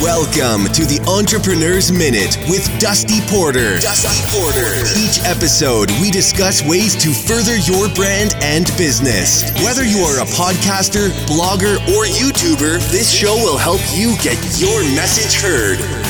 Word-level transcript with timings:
Welcome 0.00 0.72
to 0.72 0.88
the 0.88 0.96
Entrepreneur's 1.04 1.92
Minute 1.92 2.38
with 2.48 2.64
Dusty 2.80 3.20
Porter. 3.28 3.76
Dusty 3.80 4.16
Porter. 4.32 4.80
Each 4.96 5.20
episode, 5.28 5.92
we 6.00 6.10
discuss 6.10 6.64
ways 6.64 6.96
to 7.04 7.12
further 7.12 7.60
your 7.68 7.84
brand 7.92 8.32
and 8.40 8.64
business. 8.80 9.44
Whether 9.60 9.84
you 9.84 10.00
are 10.00 10.24
a 10.24 10.28
podcaster, 10.32 11.12
blogger, 11.28 11.76
or 11.92 12.08
YouTuber, 12.08 12.80
this 12.88 13.12
show 13.12 13.36
will 13.44 13.58
help 13.58 13.82
you 13.92 14.16
get 14.24 14.40
your 14.56 14.80
message 14.96 15.36
heard. 15.36 16.09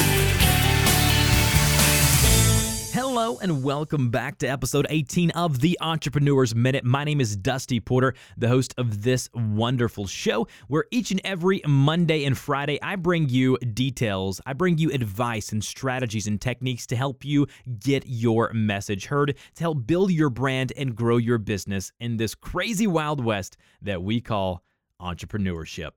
And 3.39 3.63
welcome 3.63 4.11
back 4.11 4.39
to 4.39 4.47
episode 4.47 4.87
18 4.91 5.31
of 5.31 5.61
the 5.61 5.79
Entrepreneur's 5.81 6.55
Minute. 6.55 6.85
My 6.85 7.05
name 7.05 7.21
is 7.21 7.37
Dusty 7.37 7.79
Porter, 7.79 8.15
the 8.37 8.49
host 8.49 8.75
of 8.77 9.03
this 9.03 9.31
wonderful 9.33 10.07
show, 10.07 10.49
where 10.67 10.85
each 10.91 11.11
and 11.11 11.21
every 11.23 11.63
Monday 11.67 12.25
and 12.25 12.37
Friday 12.37 12.79
I 12.83 12.97
bring 12.97 13.29
you 13.29 13.57
details, 13.59 14.41
I 14.47 14.53
bring 14.53 14.79
you 14.79 14.91
advice 14.91 15.53
and 15.53 15.63
strategies 15.63 16.27
and 16.27 16.41
techniques 16.41 16.87
to 16.89 16.97
help 16.97 17.25
you 17.25 17.47
get 17.79 18.05
your 18.07 18.53
message 18.53 19.07
heard, 19.07 19.37
to 19.55 19.63
help 19.63 19.87
build 19.87 20.11
your 20.11 20.31
brand 20.31 20.73
and 20.77 20.97
grow 20.97 21.17
your 21.17 21.39
business 21.39 21.93
in 22.01 22.17
this 22.17 22.35
crazy 22.35 22.89
Wild 22.89 23.25
West 23.25 23.57
that 23.81 24.03
we 24.03 24.21
call 24.21 24.65
entrepreneurship. 25.01 25.91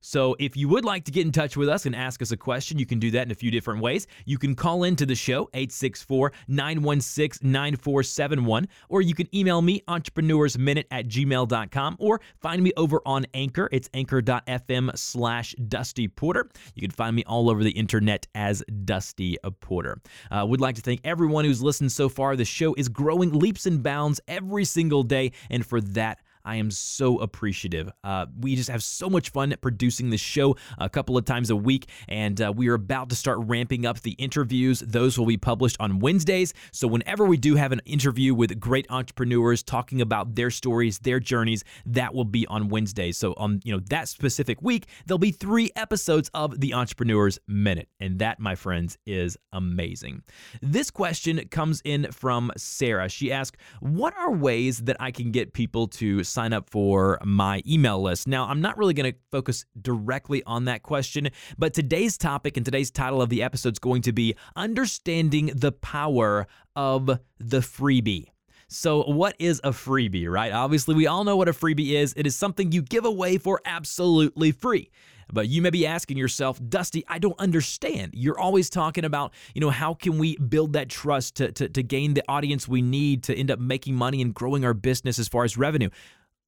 So, 0.00 0.34
if 0.38 0.56
you 0.56 0.68
would 0.68 0.84
like 0.84 1.04
to 1.04 1.10
get 1.10 1.26
in 1.26 1.32
touch 1.32 1.56
with 1.56 1.68
us 1.68 1.84
and 1.84 1.94
ask 1.94 2.22
us 2.22 2.32
a 2.32 2.36
question, 2.36 2.78
you 2.78 2.86
can 2.86 2.98
do 2.98 3.10
that 3.10 3.26
in 3.26 3.30
a 3.30 3.34
few 3.34 3.50
different 3.50 3.82
ways. 3.82 4.06
You 4.24 4.38
can 4.38 4.54
call 4.54 4.84
into 4.84 5.04
the 5.04 5.14
show, 5.14 5.50
864 5.52 6.32
916 6.48 7.50
9471, 7.50 8.68
or 8.88 9.02
you 9.02 9.14
can 9.14 9.34
email 9.34 9.60
me, 9.60 9.82
entrepreneursminute 9.88 10.84
at 10.90 11.08
gmail.com, 11.08 11.96
or 11.98 12.20
find 12.40 12.62
me 12.62 12.72
over 12.76 13.02
on 13.04 13.26
Anchor. 13.34 13.68
It's 13.72 13.90
anchor.fm 13.92 14.96
slash 14.96 15.54
Dusty 15.68 16.08
Porter. 16.08 16.48
You 16.74 16.80
can 16.80 16.90
find 16.90 17.14
me 17.14 17.24
all 17.24 17.50
over 17.50 17.62
the 17.62 17.70
internet 17.70 18.26
as 18.34 18.62
Dusty 18.84 19.36
Porter. 19.60 20.00
Uh, 20.30 20.46
would 20.48 20.60
like 20.60 20.76
to 20.76 20.82
thank 20.82 21.00
everyone 21.04 21.44
who's 21.44 21.62
listened 21.62 21.92
so 21.92 22.08
far. 22.08 22.36
The 22.36 22.44
show 22.44 22.74
is 22.74 22.88
growing 22.88 23.32
leaps 23.32 23.66
and 23.66 23.82
bounds 23.82 24.20
every 24.26 24.64
single 24.64 25.02
day, 25.02 25.32
and 25.50 25.64
for 25.64 25.80
that, 25.80 26.20
I 26.44 26.56
am 26.56 26.70
so 26.70 27.18
appreciative. 27.18 27.90
Uh, 28.02 28.26
we 28.38 28.56
just 28.56 28.70
have 28.70 28.82
so 28.82 29.08
much 29.08 29.30
fun 29.30 29.54
producing 29.60 30.10
this 30.10 30.20
show 30.20 30.56
a 30.78 30.88
couple 30.88 31.16
of 31.16 31.24
times 31.24 31.50
a 31.50 31.56
week, 31.56 31.88
and 32.08 32.40
uh, 32.40 32.52
we 32.54 32.68
are 32.68 32.74
about 32.74 33.10
to 33.10 33.16
start 33.16 33.38
ramping 33.42 33.86
up 33.86 34.00
the 34.00 34.12
interviews. 34.12 34.80
Those 34.80 35.18
will 35.18 35.26
be 35.26 35.36
published 35.36 35.76
on 35.80 35.98
Wednesdays. 35.98 36.54
So, 36.72 36.88
whenever 36.88 37.24
we 37.24 37.36
do 37.36 37.56
have 37.56 37.72
an 37.72 37.80
interview 37.84 38.34
with 38.34 38.58
great 38.58 38.86
entrepreneurs 38.90 39.62
talking 39.62 40.00
about 40.00 40.34
their 40.34 40.50
stories, 40.50 40.98
their 41.00 41.20
journeys, 41.20 41.64
that 41.86 42.14
will 42.14 42.24
be 42.24 42.46
on 42.46 42.68
Wednesdays. 42.68 43.16
So, 43.18 43.34
on 43.36 43.60
you 43.64 43.72
know 43.72 43.80
that 43.90 44.08
specific 44.08 44.62
week, 44.62 44.86
there'll 45.06 45.18
be 45.18 45.32
three 45.32 45.70
episodes 45.76 46.30
of 46.34 46.60
the 46.60 46.74
Entrepreneur's 46.74 47.38
Minute, 47.46 47.88
and 47.98 48.18
that, 48.18 48.40
my 48.40 48.54
friends, 48.54 48.96
is 49.06 49.36
amazing. 49.52 50.22
This 50.62 50.90
question 50.90 51.46
comes 51.50 51.82
in 51.84 52.10
from 52.12 52.50
Sarah. 52.56 53.08
She 53.08 53.32
asked, 53.32 53.56
"What 53.80 54.16
are 54.16 54.32
ways 54.32 54.78
that 54.80 54.96
I 55.00 55.10
can 55.10 55.30
get 55.30 55.52
people 55.52 55.88
to 55.88 56.24
sign 56.30 56.52
up 56.52 56.70
for 56.70 57.18
my 57.24 57.62
email 57.66 58.00
list. 58.00 58.26
Now, 58.26 58.46
I'm 58.46 58.60
not 58.60 58.78
really 58.78 58.94
going 58.94 59.12
to 59.12 59.18
focus 59.30 59.64
directly 59.80 60.42
on 60.44 60.64
that 60.66 60.82
question, 60.82 61.28
but 61.58 61.74
today's 61.74 62.16
topic 62.16 62.56
and 62.56 62.64
today's 62.64 62.90
title 62.90 63.20
of 63.20 63.28
the 63.28 63.42
episode 63.42 63.74
is 63.74 63.78
going 63.78 64.02
to 64.02 64.12
be 64.12 64.34
Understanding 64.56 65.50
the 65.54 65.72
Power 65.72 66.46
of 66.76 67.06
the 67.38 67.60
Freebie. 67.60 68.26
So, 68.72 69.02
what 69.02 69.34
is 69.40 69.60
a 69.64 69.70
freebie, 69.70 70.30
right? 70.30 70.52
Obviously, 70.52 70.94
we 70.94 71.08
all 71.08 71.24
know 71.24 71.36
what 71.36 71.48
a 71.48 71.52
freebie 71.52 71.90
is. 71.90 72.14
It 72.16 72.24
is 72.24 72.36
something 72.36 72.70
you 72.70 72.82
give 72.82 73.04
away 73.04 73.36
for 73.36 73.60
absolutely 73.64 74.52
free. 74.52 74.90
But 75.32 75.48
you 75.48 75.62
may 75.62 75.70
be 75.70 75.86
asking 75.86 76.16
yourself, 76.16 76.60
Dusty, 76.68 77.04
I 77.08 77.18
don't 77.18 77.38
understand. 77.38 78.12
You're 78.14 78.38
always 78.38 78.70
talking 78.70 79.04
about, 79.04 79.32
you 79.54 79.60
know, 79.60 79.70
how 79.70 79.94
can 79.94 80.18
we 80.18 80.36
build 80.36 80.72
that 80.74 80.88
trust 80.88 81.36
to, 81.36 81.52
to, 81.52 81.68
to 81.68 81.82
gain 81.82 82.14
the 82.14 82.22
audience 82.28 82.68
we 82.68 82.82
need 82.82 83.22
to 83.24 83.34
end 83.34 83.50
up 83.50 83.58
making 83.58 83.94
money 83.94 84.22
and 84.22 84.34
growing 84.34 84.64
our 84.64 84.74
business 84.74 85.18
as 85.18 85.28
far 85.28 85.44
as 85.44 85.56
revenue? 85.56 85.90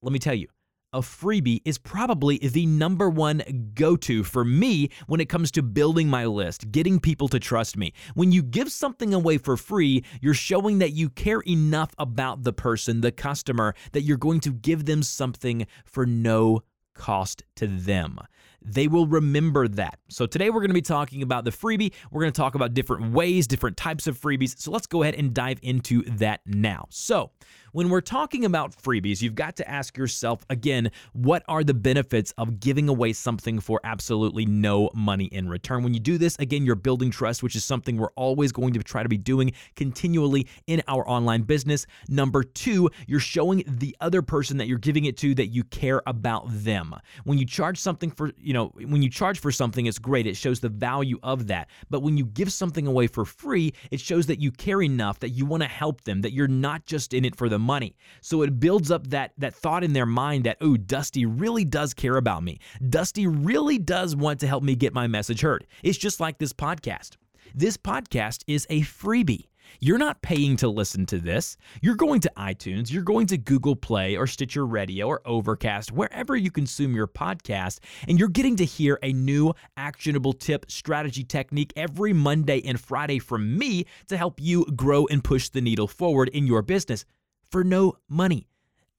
Let 0.02 0.12
me 0.12 0.18
tell 0.18 0.34
you, 0.34 0.48
a 0.92 1.00
freebie 1.00 1.62
is 1.64 1.78
probably 1.78 2.36
the 2.38 2.66
number 2.66 3.08
one 3.08 3.70
go 3.72 3.96
to 3.96 4.24
for 4.24 4.44
me 4.44 4.90
when 5.06 5.20
it 5.20 5.28
comes 5.28 5.52
to 5.52 5.62
building 5.62 6.08
my 6.08 6.26
list, 6.26 6.72
getting 6.72 6.98
people 6.98 7.28
to 7.28 7.38
trust 7.38 7.76
me. 7.76 7.92
When 8.14 8.32
you 8.32 8.42
give 8.42 8.70
something 8.72 9.14
away 9.14 9.38
for 9.38 9.56
free, 9.56 10.04
you're 10.20 10.34
showing 10.34 10.80
that 10.80 10.90
you 10.90 11.08
care 11.08 11.40
enough 11.40 11.94
about 11.98 12.42
the 12.42 12.52
person, 12.52 13.00
the 13.00 13.12
customer, 13.12 13.74
that 13.92 14.02
you're 14.02 14.18
going 14.18 14.40
to 14.40 14.52
give 14.52 14.84
them 14.84 15.04
something 15.04 15.68
for 15.84 16.04
no 16.04 16.62
cost 16.94 17.44
to 17.56 17.68
them 17.68 18.18
they 18.64 18.88
will 18.88 19.06
remember 19.06 19.68
that. 19.68 19.98
So 20.08 20.26
today 20.26 20.50
we're 20.50 20.60
going 20.60 20.70
to 20.70 20.74
be 20.74 20.82
talking 20.82 21.22
about 21.22 21.44
the 21.44 21.50
freebie. 21.50 21.92
We're 22.10 22.22
going 22.22 22.32
to 22.32 22.36
talk 22.36 22.54
about 22.54 22.74
different 22.74 23.12
ways, 23.12 23.46
different 23.46 23.76
types 23.76 24.06
of 24.06 24.18
freebies. 24.18 24.58
So 24.58 24.70
let's 24.70 24.86
go 24.86 25.02
ahead 25.02 25.14
and 25.14 25.34
dive 25.34 25.58
into 25.62 26.02
that 26.16 26.40
now. 26.46 26.86
So, 26.90 27.30
when 27.72 27.88
we're 27.88 28.02
talking 28.02 28.44
about 28.44 28.76
freebies, 28.76 29.22
you've 29.22 29.34
got 29.34 29.56
to 29.56 29.68
ask 29.68 29.96
yourself 29.96 30.44
again, 30.50 30.90
what 31.14 31.42
are 31.48 31.64
the 31.64 31.72
benefits 31.72 32.32
of 32.36 32.60
giving 32.60 32.88
away 32.88 33.14
something 33.14 33.60
for 33.60 33.80
absolutely 33.82 34.44
no 34.44 34.90
money 34.94 35.24
in 35.24 35.48
return? 35.48 35.82
When 35.82 35.94
you 35.94 36.00
do 36.00 36.18
this, 36.18 36.36
again, 36.38 36.66
you're 36.66 36.74
building 36.74 37.10
trust, 37.10 37.42
which 37.42 37.56
is 37.56 37.64
something 37.64 37.96
we're 37.96 38.12
always 38.12 38.52
going 38.52 38.74
to 38.74 38.82
try 38.82 39.02
to 39.02 39.08
be 39.08 39.16
doing 39.16 39.52
continually 39.74 40.46
in 40.66 40.82
our 40.86 41.08
online 41.08 41.42
business. 41.42 41.86
Number 42.08 42.42
two, 42.42 42.90
you're 43.06 43.20
showing 43.20 43.64
the 43.66 43.96
other 44.00 44.20
person 44.20 44.58
that 44.58 44.68
you're 44.68 44.78
giving 44.78 45.06
it 45.06 45.16
to 45.18 45.34
that 45.36 45.48
you 45.48 45.64
care 45.64 46.02
about 46.06 46.44
them. 46.48 46.94
When 47.24 47.38
you 47.38 47.46
charge 47.46 47.78
something 47.78 48.10
for, 48.10 48.32
you 48.36 48.52
know, 48.52 48.66
when 48.74 49.02
you 49.02 49.08
charge 49.08 49.40
for 49.40 49.50
something, 49.50 49.86
it's 49.86 49.98
great. 49.98 50.26
It 50.26 50.36
shows 50.36 50.60
the 50.60 50.68
value 50.68 51.18
of 51.22 51.46
that. 51.46 51.70
But 51.88 52.00
when 52.00 52.18
you 52.18 52.26
give 52.26 52.52
something 52.52 52.86
away 52.86 53.06
for 53.06 53.24
free, 53.24 53.72
it 53.90 54.00
shows 54.00 54.26
that 54.26 54.40
you 54.40 54.50
care 54.50 54.82
enough 54.82 55.20
that 55.20 55.30
you 55.30 55.46
want 55.46 55.62
to 55.62 55.68
help 55.70 56.02
them, 56.02 56.20
that 56.20 56.32
you're 56.32 56.48
not 56.48 56.84
just 56.84 57.14
in 57.14 57.24
it 57.24 57.34
for 57.34 57.48
the 57.48 57.61
money. 57.62 57.96
So 58.20 58.42
it 58.42 58.60
builds 58.60 58.90
up 58.90 59.08
that 59.08 59.32
that 59.38 59.54
thought 59.54 59.84
in 59.84 59.92
their 59.92 60.06
mind 60.06 60.44
that, 60.44 60.58
oh, 60.60 60.76
Dusty 60.76 61.24
really 61.26 61.64
does 61.64 61.94
care 61.94 62.16
about 62.16 62.42
me. 62.42 62.58
Dusty 62.88 63.26
really 63.26 63.78
does 63.78 64.14
want 64.14 64.40
to 64.40 64.46
help 64.46 64.62
me 64.62 64.74
get 64.74 64.92
my 64.92 65.06
message 65.06 65.40
heard. 65.40 65.66
It's 65.82 65.98
just 65.98 66.20
like 66.20 66.38
this 66.38 66.52
podcast. 66.52 67.16
This 67.54 67.76
podcast 67.76 68.44
is 68.46 68.66
a 68.70 68.80
freebie. 68.82 69.48
You're 69.80 69.98
not 69.98 70.22
paying 70.22 70.56
to 70.58 70.68
listen 70.68 71.06
to 71.06 71.18
this. 71.18 71.56
You're 71.80 71.96
going 71.96 72.20
to 72.20 72.32
iTunes, 72.36 72.92
you're 72.92 73.02
going 73.02 73.26
to 73.28 73.38
Google 73.38 73.76
Play 73.76 74.16
or 74.16 74.26
Stitcher 74.26 74.66
Radio 74.66 75.06
or 75.06 75.22
Overcast, 75.24 75.92
wherever 75.92 76.36
you 76.36 76.50
consume 76.50 76.94
your 76.94 77.06
podcast, 77.06 77.80
and 78.08 78.18
you're 78.18 78.28
getting 78.28 78.56
to 78.56 78.64
hear 78.64 78.98
a 79.02 79.12
new 79.12 79.54
actionable 79.76 80.32
tip, 80.32 80.70
strategy, 80.70 81.24
technique 81.24 81.72
every 81.76 82.12
Monday 82.12 82.62
and 82.64 82.80
Friday 82.80 83.18
from 83.18 83.56
me 83.56 83.86
to 84.08 84.16
help 84.16 84.40
you 84.40 84.64
grow 84.76 85.06
and 85.06 85.24
push 85.24 85.48
the 85.48 85.60
needle 85.60 85.88
forward 85.88 86.28
in 86.30 86.46
your 86.46 86.62
business 86.62 87.04
for 87.52 87.62
no 87.62 87.98
money. 88.08 88.48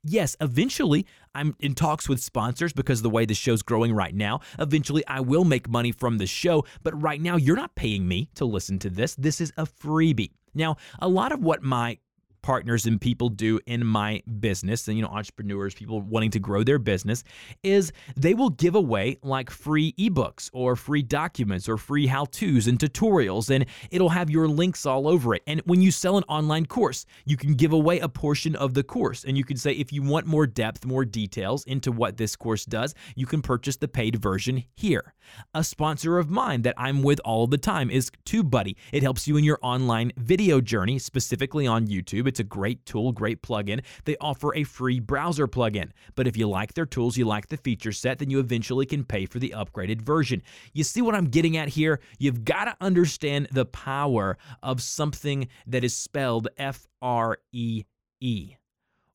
Yes, 0.05 0.35
eventually 0.39 1.05
I'm 1.33 1.55
in 1.59 1.75
talks 1.75 2.07
with 2.07 2.21
sponsors 2.21 2.73
because 2.73 3.01
the 3.01 3.09
way 3.09 3.25
the 3.25 3.33
show's 3.33 3.61
growing 3.61 3.93
right 3.93 4.13
now. 4.13 4.41
Eventually 4.59 5.03
I 5.07 5.21
will 5.21 5.45
make 5.45 5.69
money 5.69 5.91
from 5.91 6.17
the 6.17 6.27
show, 6.27 6.65
but 6.83 7.01
right 7.01 7.21
now 7.21 7.37
you're 7.37 7.55
not 7.55 7.75
paying 7.75 8.07
me 8.07 8.29
to 8.35 8.45
listen 8.45 8.79
to 8.79 8.89
this. 8.89 9.15
This 9.15 9.41
is 9.41 9.53
a 9.57 9.65
freebie. 9.65 10.31
Now, 10.53 10.77
a 10.99 11.07
lot 11.07 11.31
of 11.31 11.39
what 11.41 11.63
my 11.63 11.97
partners 12.43 12.85
and 12.85 13.01
people 13.01 13.29
do 13.29 13.59
in 13.65 13.83
my 13.83 14.21
business 14.39 14.87
and 14.87 14.97
you 14.97 15.01
know 15.01 15.09
entrepreneurs 15.09 15.73
people 15.73 16.01
wanting 16.01 16.29
to 16.29 16.39
grow 16.39 16.63
their 16.63 16.77
business 16.77 17.23
is 17.63 17.91
they 18.15 18.33
will 18.33 18.49
give 18.49 18.75
away 18.75 19.17
like 19.23 19.49
free 19.49 19.93
ebooks 19.93 20.49
or 20.53 20.75
free 20.75 21.01
documents 21.01 21.67
or 21.67 21.77
free 21.77 22.05
how-tos 22.05 22.67
and 22.67 22.77
tutorials 22.77 23.49
and 23.49 23.65
it'll 23.89 24.09
have 24.09 24.29
your 24.29 24.47
links 24.47 24.85
all 24.85 25.07
over 25.07 25.33
it. 25.33 25.41
And 25.47 25.61
when 25.65 25.81
you 25.81 25.89
sell 25.89 26.17
an 26.17 26.23
online 26.27 26.65
course 26.65 27.05
you 27.25 27.37
can 27.37 27.55
give 27.55 27.73
away 27.73 27.99
a 27.99 28.09
portion 28.09 28.55
of 28.55 28.73
the 28.73 28.83
course 28.83 29.23
and 29.23 29.37
you 29.37 29.43
can 29.43 29.57
say 29.57 29.71
if 29.71 29.91
you 29.91 30.03
want 30.03 30.27
more 30.27 30.45
depth 30.45 30.85
more 30.85 31.05
details 31.05 31.63
into 31.65 31.91
what 31.91 32.17
this 32.17 32.35
course 32.35 32.65
does 32.65 32.93
you 33.15 33.25
can 33.25 33.41
purchase 33.41 33.77
the 33.77 33.87
paid 33.87 34.17
version 34.21 34.63
here. 34.75 35.13
A 35.53 35.63
sponsor 35.63 36.19
of 36.19 36.29
mine 36.29 36.63
that 36.63 36.75
I'm 36.77 37.01
with 37.01 37.21
all 37.23 37.47
the 37.47 37.57
time 37.57 37.89
is 37.89 38.11
TubeBuddy. 38.25 38.75
It 38.91 39.03
helps 39.03 39.27
you 39.27 39.37
in 39.37 39.43
your 39.43 39.59
online 39.61 40.11
video 40.17 40.59
journey 40.59 40.99
specifically 40.99 41.65
on 41.65 41.87
YouTube 41.87 42.27
it's 42.33 42.39
a 42.39 42.43
great 42.43 42.83
tool, 42.87 43.11
great 43.11 43.43
plugin. 43.43 43.83
They 44.05 44.17
offer 44.19 44.55
a 44.55 44.63
free 44.63 44.99
browser 44.99 45.47
plugin. 45.47 45.91
But 46.15 46.25
if 46.25 46.35
you 46.35 46.49
like 46.49 46.73
their 46.73 46.87
tools, 46.87 47.15
you 47.15 47.25
like 47.25 47.49
the 47.49 47.57
feature 47.57 47.91
set, 47.91 48.17
then 48.17 48.31
you 48.31 48.39
eventually 48.39 48.87
can 48.87 49.03
pay 49.03 49.27
for 49.27 49.37
the 49.37 49.53
upgraded 49.55 50.01
version. 50.01 50.41
You 50.73 50.83
see 50.83 51.03
what 51.03 51.13
I'm 51.13 51.25
getting 51.25 51.57
at 51.57 51.69
here? 51.69 51.99
You've 52.17 52.43
got 52.43 52.65
to 52.65 52.75
understand 52.81 53.49
the 53.51 53.65
power 53.65 54.39
of 54.63 54.81
something 54.81 55.47
that 55.67 55.83
is 55.83 55.95
spelled 55.95 56.47
F 56.57 56.87
R 57.03 57.37
E 57.51 57.83
E 58.19 58.55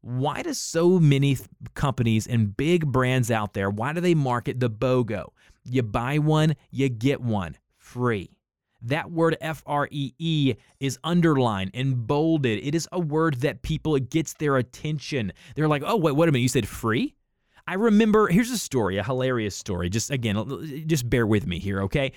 why 0.00 0.43
do 0.43 0.55
so 0.55 1.00
many 1.00 1.37
companies 1.75 2.29
and 2.29 2.56
big 2.56 2.87
brands 2.87 3.32
out 3.32 3.53
there 3.53 3.69
why 3.69 3.93
do 3.93 4.00
they 4.00 4.14
market 4.14 4.61
the 4.61 4.71
bogo 4.71 5.31
you 5.64 5.82
buy 5.82 6.19
one 6.19 6.55
you 6.71 6.88
get 6.88 7.21
one 7.21 7.56
free 7.76 8.38
that 8.83 9.11
word 9.11 9.37
F 9.41 9.63
R 9.67 9.89
E 9.91 10.13
E 10.19 10.55
is 10.81 10.99
underlined 11.05 11.71
and 11.75 12.07
bolded. 12.07 12.65
It 12.65 12.75
is 12.75 12.89
a 12.93 13.01
word 13.01 13.41
that 13.41 13.63
people, 13.63 13.95
it 13.97 14.11
gets 14.11 14.35
their 14.35 14.57
attention. 14.57 15.33
They're 15.55 15.69
like, 15.69 15.83
oh, 15.85 15.97
wait, 15.97 16.13
wait 16.13 16.29
a 16.29 16.33
minute, 16.33 16.43
you 16.43 16.49
said 16.49 16.69
free? 16.69 17.15
I 17.67 17.75
remember, 17.75 18.29
here's 18.29 18.51
a 18.51 18.59
story, 18.59 18.97
a 18.97 19.03
hilarious 19.03 19.55
story. 19.55 19.91
Just 19.91 20.11
again, 20.11 20.85
just 20.87 21.11
bear 21.11 21.27
with 21.27 21.47
me 21.47 21.59
here, 21.59 21.83
okay? 21.83 22.13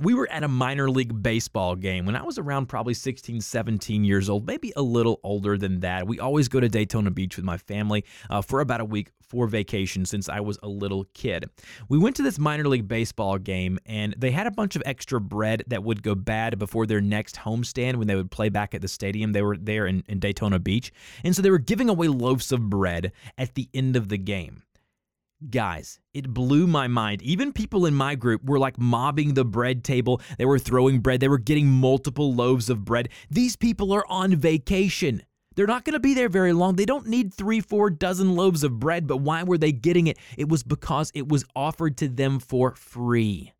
We 0.00 0.12
were 0.14 0.28
at 0.30 0.42
a 0.42 0.48
minor 0.48 0.90
league 0.90 1.22
baseball 1.22 1.76
game 1.76 2.04
when 2.04 2.16
I 2.16 2.22
was 2.22 2.36
around 2.36 2.66
probably 2.66 2.94
16, 2.94 3.40
17 3.40 4.04
years 4.04 4.28
old, 4.28 4.46
maybe 4.46 4.72
a 4.74 4.82
little 4.82 5.20
older 5.22 5.56
than 5.56 5.80
that. 5.80 6.06
We 6.06 6.18
always 6.18 6.48
go 6.48 6.58
to 6.58 6.68
Daytona 6.68 7.12
Beach 7.12 7.36
with 7.36 7.44
my 7.44 7.56
family 7.56 8.04
uh, 8.28 8.42
for 8.42 8.60
about 8.60 8.80
a 8.80 8.84
week 8.84 9.10
for 9.20 9.46
vacation 9.46 10.04
since 10.04 10.28
I 10.28 10.40
was 10.40 10.58
a 10.62 10.68
little 10.68 11.04
kid. 11.14 11.48
We 11.88 11.98
went 11.98 12.16
to 12.16 12.22
this 12.22 12.38
minor 12.38 12.66
league 12.66 12.88
baseball 12.88 13.38
game 13.38 13.78
and 13.86 14.14
they 14.18 14.32
had 14.32 14.48
a 14.48 14.50
bunch 14.50 14.74
of 14.74 14.82
extra 14.84 15.20
bread 15.20 15.62
that 15.68 15.84
would 15.84 16.02
go 16.02 16.16
bad 16.16 16.58
before 16.58 16.86
their 16.86 17.00
next 17.00 17.36
homestand 17.36 17.96
when 17.96 18.08
they 18.08 18.16
would 18.16 18.32
play 18.32 18.48
back 18.48 18.74
at 18.74 18.82
the 18.82 18.88
stadium. 18.88 19.32
They 19.32 19.42
were 19.42 19.56
there 19.56 19.86
in, 19.86 20.02
in 20.08 20.18
Daytona 20.18 20.58
Beach. 20.58 20.92
And 21.22 21.36
so 21.36 21.42
they 21.42 21.50
were 21.50 21.58
giving 21.58 21.88
away 21.88 22.08
loaves 22.08 22.50
of 22.50 22.68
bread 22.68 23.12
at 23.38 23.54
the 23.54 23.68
end 23.72 23.94
of 23.94 24.08
the 24.08 24.18
game. 24.18 24.62
Guys, 25.50 25.98
it 26.14 26.32
blew 26.32 26.66
my 26.66 26.86
mind. 26.86 27.20
Even 27.20 27.52
people 27.52 27.86
in 27.86 27.94
my 27.94 28.14
group 28.14 28.44
were 28.44 28.58
like 28.58 28.78
mobbing 28.78 29.34
the 29.34 29.44
bread 29.44 29.84
table. 29.84 30.20
They 30.38 30.44
were 30.44 30.58
throwing 30.58 31.00
bread. 31.00 31.20
They 31.20 31.28
were 31.28 31.38
getting 31.38 31.66
multiple 31.66 32.32
loaves 32.32 32.70
of 32.70 32.84
bread. 32.84 33.08
These 33.30 33.56
people 33.56 33.92
are 33.92 34.06
on 34.08 34.36
vacation. 34.36 35.22
They're 35.54 35.66
not 35.66 35.84
going 35.84 35.94
to 35.94 36.00
be 36.00 36.14
there 36.14 36.28
very 36.28 36.52
long. 36.52 36.76
They 36.76 36.86
don't 36.86 37.08
need 37.08 37.34
three, 37.34 37.60
four 37.60 37.90
dozen 37.90 38.36
loaves 38.36 38.64
of 38.64 38.78
bread. 38.78 39.06
But 39.06 39.18
why 39.18 39.42
were 39.42 39.58
they 39.58 39.72
getting 39.72 40.06
it? 40.06 40.18
It 40.38 40.48
was 40.48 40.62
because 40.62 41.10
it 41.14 41.28
was 41.28 41.44
offered 41.54 41.96
to 41.98 42.08
them 42.08 42.38
for 42.38 42.74
free. 42.74 43.52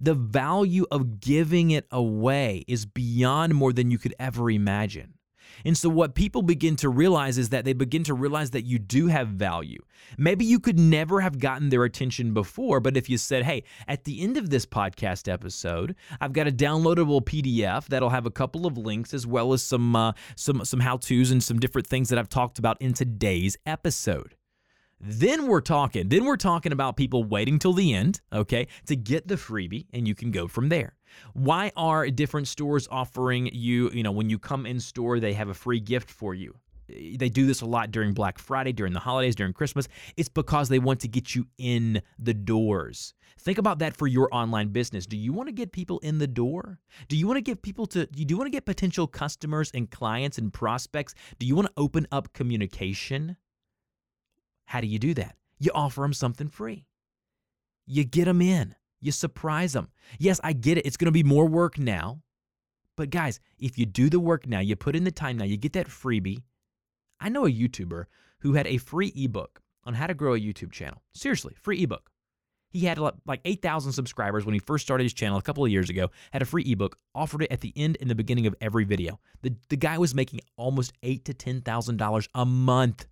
The 0.00 0.14
value 0.14 0.86
of 0.90 1.20
giving 1.20 1.70
it 1.70 1.86
away 1.90 2.64
is 2.66 2.86
beyond 2.86 3.54
more 3.54 3.72
than 3.72 3.90
you 3.90 3.98
could 3.98 4.14
ever 4.18 4.50
imagine. 4.50 5.14
And 5.64 5.76
so, 5.76 5.88
what 5.88 6.14
people 6.14 6.42
begin 6.42 6.76
to 6.76 6.88
realize 6.88 7.38
is 7.38 7.50
that 7.50 7.64
they 7.64 7.72
begin 7.72 8.04
to 8.04 8.14
realize 8.14 8.50
that 8.50 8.62
you 8.62 8.78
do 8.78 9.06
have 9.08 9.28
value. 9.28 9.80
Maybe 10.16 10.44
you 10.44 10.58
could 10.58 10.78
never 10.78 11.20
have 11.20 11.38
gotten 11.38 11.68
their 11.68 11.84
attention 11.84 12.32
before, 12.32 12.80
but 12.80 12.96
if 12.96 13.08
you 13.08 13.18
said, 13.18 13.44
hey, 13.44 13.64
at 13.86 14.04
the 14.04 14.22
end 14.22 14.36
of 14.36 14.50
this 14.50 14.66
podcast 14.66 15.30
episode, 15.30 15.94
I've 16.20 16.32
got 16.32 16.48
a 16.48 16.52
downloadable 16.52 17.22
PDF 17.22 17.86
that'll 17.86 18.10
have 18.10 18.26
a 18.26 18.30
couple 18.30 18.66
of 18.66 18.78
links 18.78 19.14
as 19.14 19.26
well 19.26 19.52
as 19.52 19.62
some, 19.62 19.94
uh, 19.94 20.12
some, 20.36 20.64
some 20.64 20.80
how 20.80 20.96
to's 20.96 21.30
and 21.30 21.42
some 21.42 21.58
different 21.58 21.86
things 21.86 22.08
that 22.08 22.18
I've 22.18 22.28
talked 22.28 22.58
about 22.58 22.80
in 22.80 22.92
today's 22.92 23.56
episode. 23.66 24.34
Then 25.00 25.46
we're 25.46 25.62
talking. 25.62 26.08
Then 26.08 26.26
we're 26.26 26.36
talking 26.36 26.72
about 26.72 26.96
people 26.96 27.24
waiting 27.24 27.58
till 27.58 27.72
the 27.72 27.94
end, 27.94 28.20
okay, 28.32 28.68
to 28.86 28.94
get 28.94 29.26
the 29.26 29.36
freebie, 29.36 29.86
and 29.94 30.06
you 30.06 30.14
can 30.14 30.30
go 30.30 30.46
from 30.46 30.68
there. 30.68 30.94
Why 31.32 31.72
are 31.74 32.10
different 32.10 32.48
stores 32.48 32.86
offering 32.90 33.48
you, 33.52 33.90
you 33.90 34.02
know, 34.02 34.12
when 34.12 34.28
you 34.28 34.38
come 34.38 34.66
in 34.66 34.78
store, 34.78 35.18
they 35.18 35.32
have 35.32 35.48
a 35.48 35.54
free 35.54 35.80
gift 35.80 36.10
for 36.10 36.34
you? 36.34 36.54
They 36.88 37.28
do 37.28 37.46
this 37.46 37.62
a 37.62 37.66
lot 37.66 37.92
during 37.92 38.12
Black 38.12 38.38
Friday, 38.38 38.72
during 38.72 38.92
the 38.92 39.00
holidays, 39.00 39.36
during 39.36 39.52
Christmas. 39.52 39.88
It's 40.16 40.28
because 40.28 40.68
they 40.68 40.80
want 40.80 41.00
to 41.00 41.08
get 41.08 41.34
you 41.34 41.46
in 41.56 42.02
the 42.18 42.34
doors. 42.34 43.14
Think 43.38 43.58
about 43.58 43.78
that 43.78 43.96
for 43.96 44.06
your 44.06 44.28
online 44.32 44.68
business. 44.68 45.06
Do 45.06 45.16
you 45.16 45.32
want 45.32 45.48
to 45.48 45.52
get 45.52 45.72
people 45.72 45.98
in 46.00 46.18
the 46.18 46.26
door? 46.26 46.78
Do 47.08 47.16
you 47.16 47.26
want 47.26 47.38
to 47.38 47.42
get 47.42 47.62
people 47.62 47.86
to, 47.86 48.06
do 48.06 48.24
you 48.28 48.36
want 48.36 48.48
to 48.48 48.50
get 48.50 48.66
potential 48.66 49.06
customers 49.06 49.70
and 49.72 49.90
clients 49.90 50.36
and 50.36 50.52
prospects? 50.52 51.14
Do 51.38 51.46
you 51.46 51.54
want 51.54 51.68
to 51.68 51.72
open 51.76 52.06
up 52.12 52.32
communication? 52.32 53.36
How 54.70 54.80
do 54.80 54.86
you 54.86 55.00
do 55.00 55.14
that? 55.14 55.34
You 55.58 55.72
offer 55.74 56.02
them 56.02 56.12
something 56.12 56.48
free. 56.48 56.86
You 57.86 58.04
get 58.04 58.26
them 58.26 58.40
in. 58.40 58.76
You 59.00 59.10
surprise 59.10 59.72
them. 59.72 59.88
Yes, 60.20 60.40
I 60.44 60.52
get 60.52 60.78
it. 60.78 60.86
It's 60.86 60.96
going 60.96 61.06
to 61.06 61.10
be 61.10 61.24
more 61.24 61.46
work 61.46 61.76
now. 61.76 62.20
But 62.96 63.10
guys, 63.10 63.40
if 63.58 63.78
you 63.78 63.84
do 63.84 64.08
the 64.08 64.20
work 64.20 64.46
now, 64.46 64.60
you 64.60 64.76
put 64.76 64.94
in 64.94 65.02
the 65.02 65.10
time 65.10 65.38
now, 65.38 65.44
you 65.44 65.56
get 65.56 65.72
that 65.72 65.88
freebie. 65.88 66.44
I 67.20 67.30
know 67.30 67.46
a 67.46 67.50
YouTuber 67.52 68.04
who 68.42 68.52
had 68.52 68.68
a 68.68 68.76
free 68.76 69.12
ebook 69.16 69.60
on 69.82 69.94
how 69.94 70.06
to 70.06 70.14
grow 70.14 70.34
a 70.34 70.40
YouTube 70.40 70.70
channel. 70.70 71.02
Seriously, 71.14 71.56
free 71.60 71.82
ebook. 71.82 72.08
He 72.70 72.84
had 72.84 73.00
like 73.26 73.40
8,000 73.44 73.90
subscribers 73.90 74.46
when 74.46 74.54
he 74.54 74.60
first 74.60 74.84
started 74.84 75.02
his 75.02 75.12
channel 75.12 75.38
a 75.38 75.42
couple 75.42 75.64
of 75.64 75.72
years 75.72 75.90
ago, 75.90 76.12
had 76.32 76.42
a 76.42 76.44
free 76.44 76.62
ebook, 76.64 76.96
offered 77.12 77.42
it 77.42 77.50
at 77.50 77.60
the 77.60 77.72
end 77.74 77.98
and 78.00 78.08
the 78.08 78.14
beginning 78.14 78.46
of 78.46 78.54
every 78.60 78.84
video. 78.84 79.18
The, 79.42 79.56
the 79.68 79.76
guy 79.76 79.98
was 79.98 80.14
making 80.14 80.42
almost 80.56 80.92
eight 81.02 81.24
to 81.24 81.34
$10,000 81.34 82.28
a 82.36 82.46
month 82.46 83.06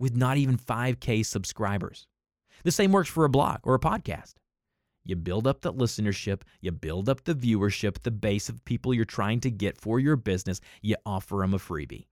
with 0.00 0.16
not 0.16 0.36
even 0.36 0.58
5K 0.58 1.24
subscribers. 1.24 2.08
The 2.64 2.72
same 2.72 2.90
works 2.90 3.08
for 3.08 3.24
a 3.24 3.30
blog 3.30 3.58
or 3.62 3.74
a 3.74 3.80
podcast. 3.80 4.34
You 5.04 5.16
build 5.16 5.46
up 5.46 5.60
the 5.60 5.72
listenership, 5.72 6.42
you 6.60 6.72
build 6.72 7.08
up 7.08 7.24
the 7.24 7.34
viewership, 7.34 8.02
the 8.02 8.10
base 8.10 8.48
of 8.48 8.64
people 8.64 8.92
you're 8.92 9.04
trying 9.04 9.40
to 9.40 9.50
get 9.50 9.78
for 9.78 9.98
your 9.98 10.16
business, 10.16 10.60
you 10.82 10.96
offer 11.06 11.36
them 11.36 11.54
a 11.54 11.58
freebie. 11.58 12.06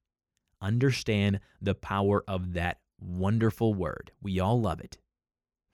Understand 0.60 1.40
the 1.60 1.74
power 1.74 2.24
of 2.26 2.54
that 2.54 2.78
wonderful 3.00 3.74
word. 3.74 4.12
We 4.22 4.40
all 4.40 4.60
love 4.60 4.80
it 4.80 4.98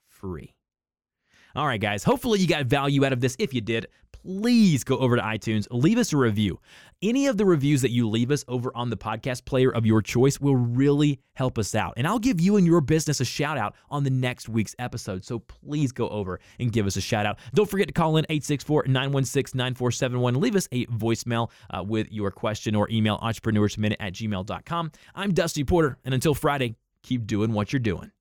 free. 0.09 0.55
All 1.55 1.67
right, 1.67 1.81
guys, 1.81 2.03
hopefully 2.03 2.41
you 2.41 2.49
got 2.49 2.67
value 2.67 3.05
out 3.05 3.13
of 3.13 3.21
this. 3.21 3.37
If 3.39 3.55
you 3.55 3.61
did, 3.61 3.87
please 4.25 4.85
go 4.85 4.97
over 4.99 5.17
to 5.17 5.23
iTunes, 5.23 5.67
leave 5.71 5.99
us 5.99 6.13
a 6.13 6.17
review. 6.17 6.59
Any 7.03 7.27
of 7.27 7.37
the 7.37 7.45
reviews 7.45 7.83
that 7.83 7.91
you 7.91 8.09
leave 8.09 8.31
us 8.31 8.45
over 8.49 8.73
on 8.75 8.89
the 8.89 8.97
podcast 8.97 9.45
player 9.45 9.71
of 9.71 9.85
your 9.85 10.01
choice 10.01 10.41
will 10.41 10.57
really 10.57 11.21
help 11.35 11.59
us 11.59 11.75
out. 11.75 11.95
And 11.97 12.07
I'll 12.07 12.19
give 12.19 12.41
you 12.41 12.57
and 12.57 12.67
your 12.67 12.81
business 12.81 13.21
a 13.21 13.25
shout 13.25 13.59
out 13.59 13.75
on 13.91 14.05
the 14.05 14.11
next 14.11 14.49
week's 14.49 14.75
episode. 14.79 15.25
So 15.25 15.41
please 15.41 15.93
go 15.93 16.09
over 16.09 16.41
and 16.59 16.73
give 16.73 16.87
us 16.87 16.97
a 16.97 17.03
shout 17.03 17.27
out. 17.27 17.39
Don't 17.53 17.69
forget 17.69 17.89
to 17.89 17.93
call 17.93 18.17
in 18.17 18.25
864 18.31 18.85
916 18.87 19.59
9471. 19.59 20.41
Leave 20.41 20.57
us 20.57 20.69
a 20.73 20.87
voicemail 20.87 21.51
uh, 21.71 21.83
with 21.83 22.11
your 22.11 22.31
question 22.31 22.75
or 22.75 22.89
email 22.91 23.19
entrepreneursminute 23.19 23.97
at 24.01 24.15
gmail.com. 24.15 24.93
I'm 25.15 25.35
Dusty 25.35 25.65
Porter. 25.65 25.99
And 26.05 26.15
until 26.15 26.35
Friday, 26.35 26.77
keep 27.03 27.27
doing 27.27 27.53
what 27.53 27.73
you're 27.73 27.81
doing. 27.81 28.14